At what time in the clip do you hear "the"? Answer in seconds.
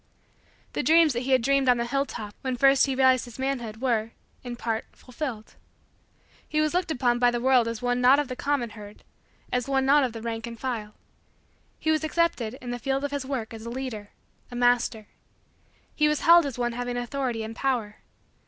0.73-0.81, 1.77-1.85, 7.29-7.39, 8.27-8.35, 10.13-10.21, 12.71-12.79